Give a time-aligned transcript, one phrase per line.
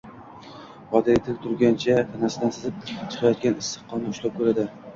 [0.93, 4.71] Qodiriy tik turgancha tanasidan sizib chiqayotgan issiq qonni ushlab koʻradi.